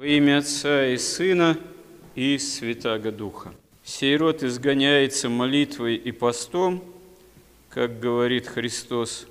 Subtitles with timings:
[0.00, 1.58] Во имя Отца и Сына
[2.14, 3.52] и Святаго Духа.
[3.84, 6.82] Сей род изгоняется молитвой и постом,
[7.68, 9.26] как говорит Христос,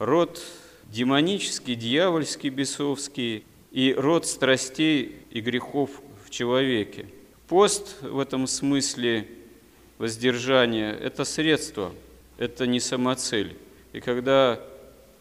[0.00, 0.42] род
[0.86, 5.90] демонический, дьявольский, бесовский и род страстей и грехов
[6.26, 7.06] в человеке.
[7.46, 9.28] Пост в этом смысле
[9.98, 11.94] воздержания– это средство,
[12.38, 13.56] это не самоцель.
[13.92, 14.60] И когда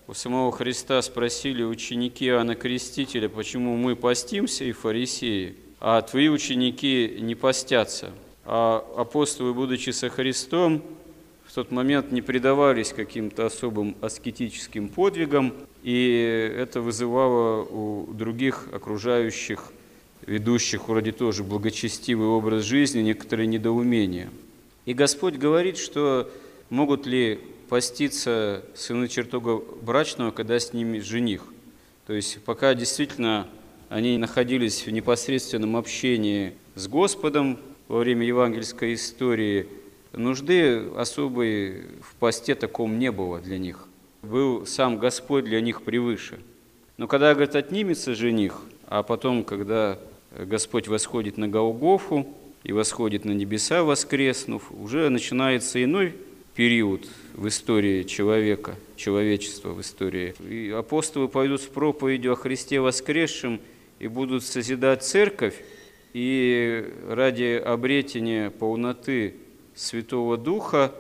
[0.07, 7.18] у самого Христа спросили ученики Иоанна Крестителя, почему мы постимся и фарисеи, а твои ученики
[7.19, 8.11] не постятся.
[8.46, 10.82] А апостолы, будучи со Христом,
[11.46, 19.74] в тот момент не предавались каким-то особым аскетическим подвигам, и это вызывало у других окружающих,
[20.25, 24.29] ведущих вроде тоже благочестивый образ жизни, некоторые недоумения.
[24.85, 26.32] И Господь говорит, что
[26.69, 31.43] могут ли поститься сыны чертога брачного, когда с ними жених.
[32.05, 33.47] То есть пока действительно
[33.89, 39.67] они находились в непосредственном общении с Господом во время евангельской истории,
[40.13, 43.87] нужды особой в посте таком не было для них.
[44.21, 46.39] Был сам Господь для них превыше.
[46.97, 49.99] Но когда, говорит, отнимется жених, а потом, когда
[50.37, 52.27] Господь восходит на Голгофу
[52.63, 56.15] и восходит на небеса, воскреснув, уже начинается иной
[56.58, 60.33] период в истории человека, человечества в истории.
[60.50, 63.61] И апостолы пойдут с проповедью о Христе воскресшем
[63.99, 65.53] и будут созидать церковь,
[66.14, 69.36] и ради обретения полноты
[69.75, 70.95] Святого Духа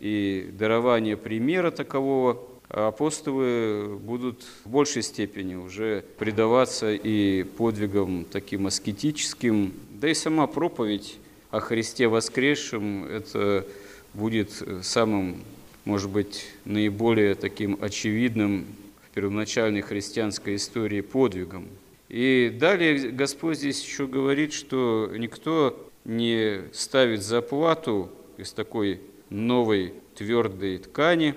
[0.00, 9.74] и дарования примера такового апостолы будут в большей степени уже предаваться и подвигам таким аскетическим,
[9.90, 11.18] да и сама проповедь
[11.50, 13.66] о Христе воскресшем– это
[14.14, 15.42] будет самым,
[15.84, 18.66] может быть, наиболее таким очевидным
[19.02, 21.68] в первоначальной христианской истории подвигом.
[22.08, 30.78] И далее Господь здесь еще говорит, что никто не ставит заплату из такой новой твердой
[30.78, 31.34] ткани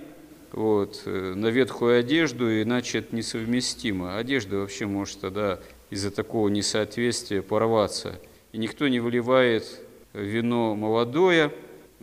[0.51, 4.17] вот, на ветхую одежду, иначе это несовместимо.
[4.17, 8.19] Одежда вообще может тогда из-за такого несоответствия порваться.
[8.51, 9.81] И никто не выливает
[10.13, 11.51] вино молодое,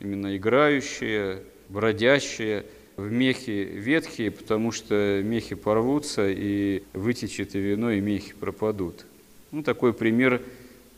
[0.02, 2.64] именно играющие, бродящие,
[2.96, 9.06] в мехи ветхие, потому что мехи порвутся, и вытечет и вино, и мехи пропадут.
[9.50, 10.42] Ну, такой пример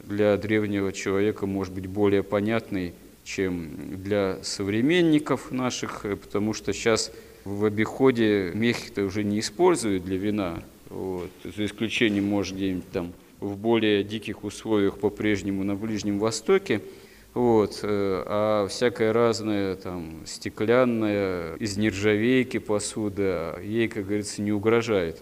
[0.03, 2.95] для древнего человека может быть более понятный,
[3.25, 7.13] чем для современников наших, потому что сейчас
[7.45, 13.57] в обиходе мехи-то уже не используют для вина, вот, за исключением, может, где-нибудь там в
[13.57, 16.81] более диких условиях по-прежнему на Ближнем Востоке–
[17.35, 25.21] вот, э, а всякая разная там стеклянная, из нержавейки посуда, ей, как говорится, не угрожает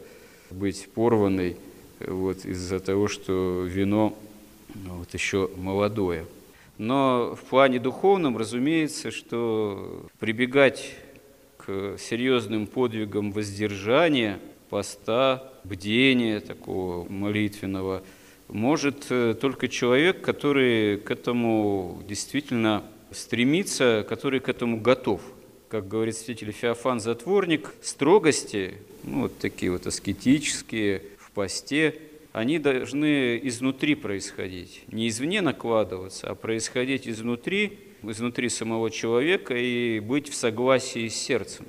[0.51, 1.57] быть порванной
[2.01, 4.15] вот, из-за того, что вино
[4.75, 6.27] ну, вот, еще молодое.
[6.77, 10.95] Но в плане духовном, разумеется, что прибегать
[11.57, 18.03] к серьезным подвигам воздержания, поста, бдения такого молитвенного–
[18.53, 25.23] может э, только человек, который к этому действительно стремится, который к этому готов.
[25.69, 28.75] Как говорит святитель Феофан Затворник, строгости,
[29.05, 31.99] ну, вот такие вот аскетические, в посте,
[32.33, 40.29] они должны изнутри происходить, не извне накладываться, а происходить изнутри, изнутри самого человека и быть
[40.29, 41.65] в согласии с сердцем.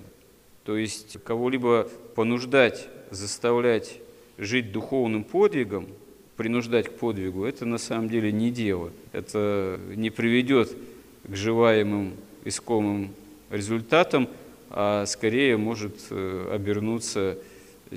[0.66, 4.00] То есть кого-либо понуждать, заставлять
[4.38, 5.88] жить духовным подвигом–
[6.38, 8.92] принуждать к подвигу, это на самом деле не дело.
[9.12, 10.76] Это не приведет
[11.24, 12.14] к желаемым
[12.44, 13.12] искомым
[13.50, 14.28] результатам,
[14.70, 17.38] а скорее может э, обернуться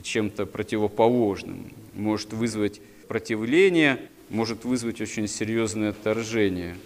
[0.01, 3.99] чем-то противоположным, может вызвать противление,
[4.29, 6.77] может вызвать очень серьезное отторжение.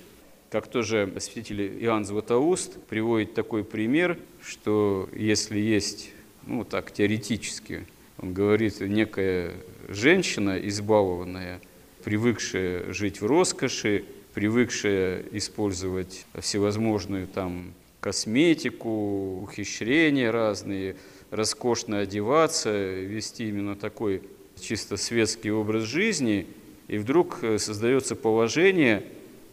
[0.50, 6.10] Как тоже святитель Иоанн Златоуст приводит такой пример, что если есть,
[6.46, 7.86] ну так теоретически,
[8.20, 9.54] он говорит, некая
[9.88, 11.60] женщина избалованная,
[12.04, 14.04] привыкшая жить в роскоши,
[14.34, 20.96] привыкшая использовать всевозможную там косметику, ухищрения разные,
[21.30, 24.22] роскошно одеваться, вести именно такой
[24.60, 26.46] чисто светский образ жизни,
[26.88, 29.04] и вдруг э, создается положение,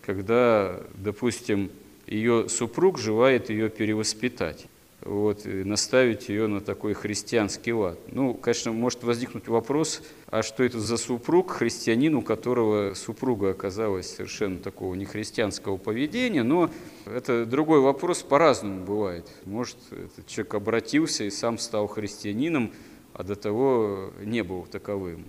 [0.06, 1.70] когда, допустим,
[2.06, 4.68] ее супруг желает ее перевоспитать
[5.02, 8.00] вот, и наставить ее на такой христианский лад.
[8.12, 14.14] Ну, конечно, может возникнуть вопрос, а что это за супруг, христианин, у которого супруга оказалась
[14.14, 16.70] совершенно такого нехристианского поведения, но
[17.06, 19.30] это другой вопрос, по-разному бывает.
[19.46, 22.72] Может, этот человек обратился и сам стал христианином,
[23.14, 25.26] а до того не был таковым.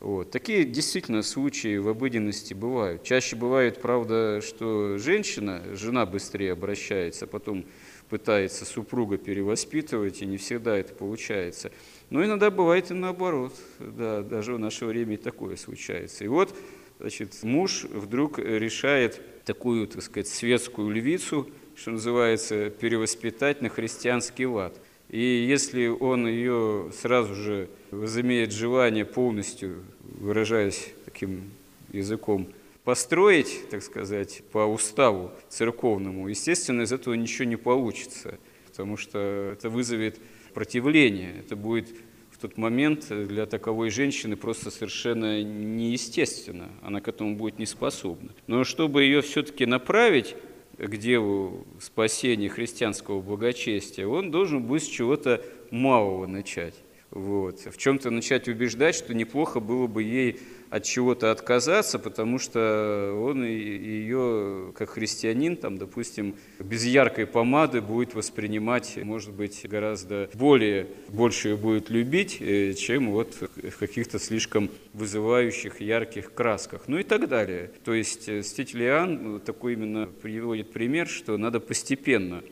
[0.00, 0.30] Вот.
[0.30, 3.02] Такие действительно случаи в обыденности бывают.
[3.02, 7.64] Чаще бывает, правда, что женщина, жена быстрее обращается, а потом
[8.08, 11.72] пытается супруга перевоспитывать, и не всегда это получается.
[12.10, 13.52] Но иногда бывает и наоборот.
[13.80, 16.24] Да, даже в наше время и такое случается.
[16.24, 16.56] И вот,
[17.00, 24.80] значит, муж вдруг решает такую, так сказать, светскую львицу, что называется, перевоспитать на христианский лад.
[25.10, 31.50] И если он ее сразу же возымеет желание полностью, выражаясь таким
[31.92, 32.48] языком,
[32.84, 39.18] построить, так сказать, по уставу церковному, естественно, из этого ничего не получится, потому что
[39.52, 40.20] это вызовет
[40.52, 41.36] противление.
[41.40, 41.88] Это будет
[42.30, 46.68] в тот момент для таковой женщины просто совершенно неестественно.
[46.82, 48.30] Она к этому будет не способна.
[48.46, 50.36] Но чтобы ее все-таки направить
[50.78, 56.74] к делу спасения христианского благочестия, он должен будет с чего-то малого начать.
[57.10, 57.60] Вот.
[57.60, 60.38] В чем-то начать убеждать, что неплохо было бы ей
[60.70, 68.14] от чего-то отказаться, потому что он ее, как христианин, там, допустим, без яркой помады будет
[68.14, 74.70] воспринимать, может быть, гораздо более, больше ее будет любить, э, чем вот в каких-то слишком
[74.92, 77.70] вызывающих ярких красках, ну и так далее.
[77.84, 82.42] То есть э, святитель Иоанн такой именно приводит пример, что надо постепенно,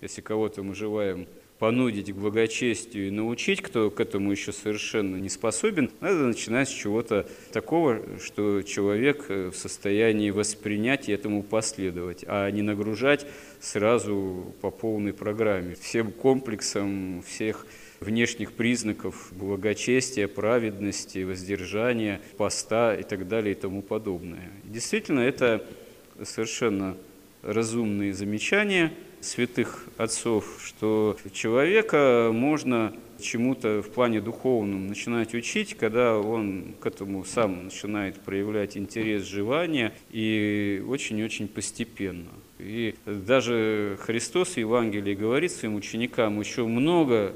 [0.00, 1.26] если кого-то мы желаем
[1.58, 6.72] понудить к благочестию и научить, кто к этому еще совершенно не способен, надо начинать с
[6.72, 13.26] чего-то такого, что человек э, в состоянии воспринять и этому последовать, а не нагружать
[13.60, 17.66] сразу по полной программе, всем комплексом всех
[18.00, 24.50] внешних признаков благочестия, праведности, воздержания, поста и так далее и тому подобное.
[24.64, 25.66] Действительно, это
[26.22, 26.98] совершенно
[27.42, 36.74] разумные замечания– святых отцов, что человека можно чему-то в плане духовном начинать учить, когда он
[36.80, 42.28] к этому сам начинает проявлять интерес, желание, и очень-очень постепенно.
[42.58, 47.32] И даже Христос в Евангелии говорит своим ученикам, еще много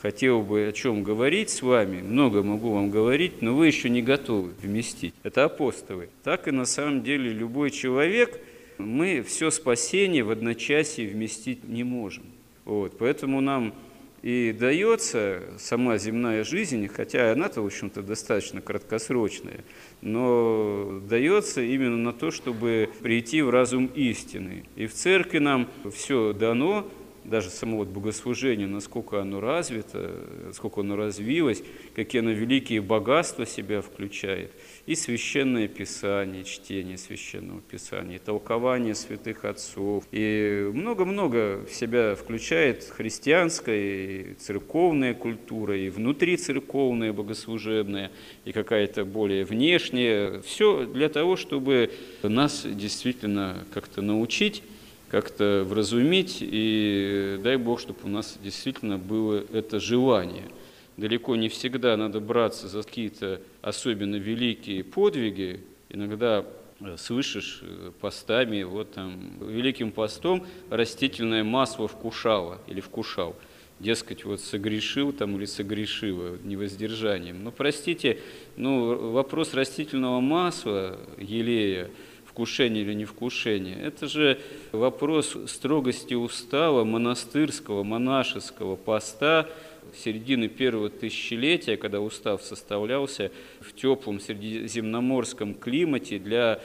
[0.00, 4.02] хотел бы о чем говорить с вами, много могу вам говорить, но вы еще не
[4.02, 5.14] готовы вместить.
[5.22, 6.08] Это апостолы.
[6.24, 8.38] Так и на самом деле любой человек–
[8.86, 12.24] мы все спасение в одночасье вместить не можем.
[12.64, 13.74] Вот, поэтому нам
[14.22, 19.64] и дается сама земная жизнь, хотя она-то, в общем-то, достаточно краткосрочная,
[20.00, 24.64] но дается именно на то, чтобы прийти в разум истины.
[24.76, 26.88] И в церкви нам все дано,
[27.24, 30.12] даже само вот богослужение, насколько оно развито,
[30.52, 31.62] сколько оно развилось,
[31.94, 34.52] какие оно великие богатства себя включает,
[34.86, 44.32] и священное писание, чтение священного писания, и толкование святых отцов, и много-много себя включает христианская
[44.32, 48.10] и церковная культура, и внутрицерковная богослужебная,
[48.44, 50.40] и какая-то более внешняя.
[50.42, 51.90] Все для того, чтобы
[52.22, 54.62] нас действительно как-то научить
[55.12, 60.48] как-то вразумить, и дай Бог, чтобы у нас действительно было это желание.
[60.96, 65.60] Далеко не всегда надо браться за какие-то особенно великие подвиги,
[65.90, 66.46] иногда
[66.80, 73.36] э, слышишь э, постами, вот там, великим постом растительное масло вкушало или вкушал.
[73.80, 77.44] Дескать, вот согрешил там или согрешила невоздержанием.
[77.44, 78.18] Но простите,
[78.56, 81.90] ну, вопрос растительного масла, елея,
[82.32, 83.76] вкушение или не вкушение.
[83.78, 84.40] Это же
[84.72, 89.48] вопрос строгости устава монастырского, монашеского поста
[89.94, 96.60] середины первого тысячелетия, когда устав составлялся в теплом средиземноморском климате для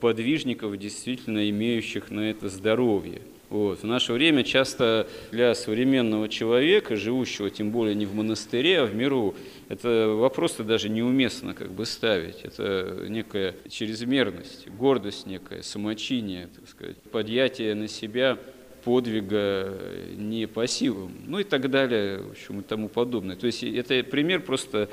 [0.00, 3.22] подвижников, действительно имеющих на это здоровье.
[3.50, 3.80] Вот.
[3.80, 8.94] В наше время часто для современного человека, живущего тем более не в монастыре, а в
[8.94, 9.34] миру,
[9.68, 12.40] это вопрос-то даже неуместно как бы ставить.
[12.42, 18.38] Это некая чрезмерность, гордость некая, самочиние, так сказать, подъятие на себя
[18.84, 19.78] подвига
[20.16, 23.36] не по силам, ну и так далее, в общем, и тому подобное.
[23.36, 24.90] То есть это пример просто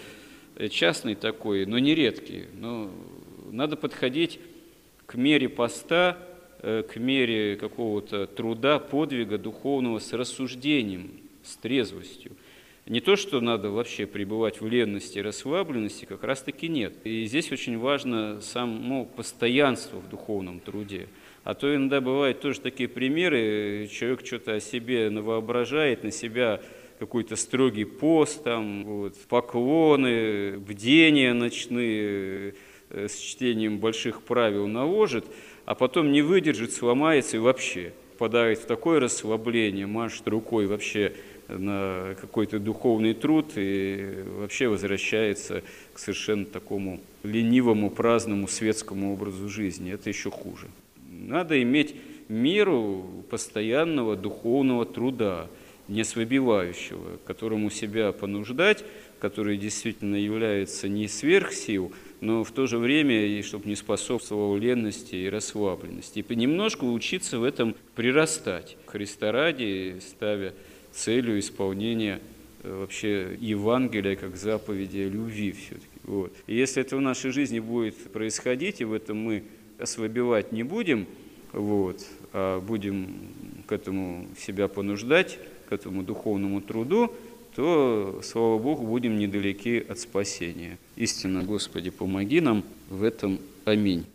[0.69, 2.45] частный такой, но не редкий.
[2.53, 2.89] Но
[3.51, 4.39] надо подходить
[5.05, 6.17] к мере поста
[6.61, 11.11] к мере какого-то труда, подвига духовного с рассуждением,
[11.43, 12.33] с трезвостью.
[12.87, 16.93] Не то, что надо вообще пребывать в ленности расслабленности, как раз таки нет.
[17.03, 21.07] И здесь очень важно само постоянство в духовном труде.
[21.43, 26.61] А то иногда бывают тоже такие примеры, человек что-то о себе навоображает, на себя
[26.99, 32.53] какой-то строгий пост, там, вот, поклоны, бдения ночные э,
[32.93, 35.25] с чтением больших правил наложит–
[35.65, 41.13] а потом не выдержит, сломается и вообще попадает в такое расслабление, машет рукой вообще
[41.47, 49.91] на какой-то духовный труд и вообще возвращается к совершенно такому ленивому, праздному светскому образу жизни.
[49.91, 50.67] Это еще хуже.
[51.09, 51.95] Надо иметь
[52.29, 55.47] меру постоянного духовного труда,
[55.87, 58.85] не ослабевающего, которому себя понуждать,
[59.19, 61.91] который действительно является не сверхсил,
[62.21, 66.19] но в то же время, и чтобы не способствовал ленности и расслабленности.
[66.19, 68.77] И понемножку учиться в этом прирастать.
[68.85, 70.53] Христа ради, ставя
[70.91, 72.21] целью исполнения
[72.63, 75.87] э, вообще Евангелия как заповеди любви все-таки.
[76.03, 76.31] Вот.
[76.45, 79.43] И если это в нашей жизни будет происходить, и в этом мы
[79.79, 81.07] ослабевать не будем,
[81.53, 83.15] вот, а будем
[83.65, 87.11] к этому себя понуждать, к этому духовному труду,
[87.55, 90.77] то, слава Богу, будем недалеки от спасения.
[90.95, 93.39] Истинно, Господи, помоги нам в этом.
[93.65, 94.05] Аминь.